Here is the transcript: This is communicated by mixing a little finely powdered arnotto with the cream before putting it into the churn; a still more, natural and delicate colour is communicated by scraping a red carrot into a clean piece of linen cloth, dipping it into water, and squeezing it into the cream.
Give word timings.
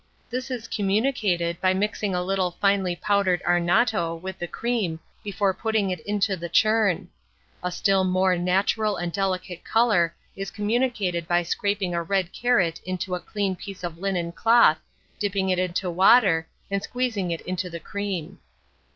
This 0.31 0.49
is 0.49 0.67
communicated 0.67 1.61
by 1.61 1.75
mixing 1.75 2.15
a 2.15 2.23
little 2.23 2.57
finely 2.59 2.95
powdered 2.95 3.39
arnotto 3.43 4.15
with 4.19 4.39
the 4.39 4.47
cream 4.47 4.99
before 5.23 5.53
putting 5.53 5.91
it 5.91 5.99
into 5.99 6.35
the 6.35 6.49
churn; 6.49 7.07
a 7.61 7.71
still 7.71 8.03
more, 8.03 8.35
natural 8.35 8.97
and 8.97 9.13
delicate 9.13 9.63
colour 9.63 10.15
is 10.35 10.49
communicated 10.49 11.27
by 11.27 11.43
scraping 11.43 11.93
a 11.93 12.01
red 12.01 12.33
carrot 12.33 12.81
into 12.83 13.13
a 13.13 13.19
clean 13.19 13.55
piece 13.55 13.83
of 13.83 13.99
linen 13.99 14.31
cloth, 14.31 14.79
dipping 15.19 15.49
it 15.51 15.59
into 15.59 15.87
water, 15.91 16.47
and 16.71 16.81
squeezing 16.81 17.29
it 17.29 17.41
into 17.41 17.69
the 17.69 17.79
cream. 17.79 18.39